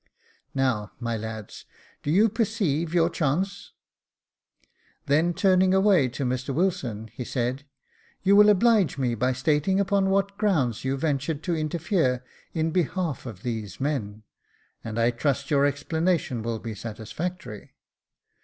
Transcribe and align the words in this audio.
Now, 0.55 0.93
my 0.99 1.15
lads, 1.15 1.65
do 2.01 2.09
you 2.09 2.27
perceive 2.27 2.91
your 2.91 3.07
chance?" 3.07 3.71
Then 5.05 5.31
turning 5.31 5.75
away 5.75 6.07
to 6.09 6.25
Mr 6.25 6.55
Wilson, 6.55 7.09
he 7.13 7.23
said," 7.23 7.65
You 8.23 8.35
will 8.35 8.49
oblige 8.49 8.97
me 8.97 9.13
by 9.13 9.31
stating 9.33 9.79
upon 9.79 10.09
what 10.09 10.39
grounds 10.39 10.83
you 10.83 10.97
ventured 10.97 11.43
to 11.43 11.55
interfere 11.55 12.23
in 12.51 12.71
behalf 12.71 13.27
of 13.27 13.43
these 13.43 13.79
men, 13.79 14.23
and 14.83 14.97
I 14.97 15.11
trust 15.11 15.51
your 15.51 15.71
explana 15.71 16.17
tion 16.17 16.41
will 16.41 16.57
be 16.57 16.73
satisfactory. 16.73 17.75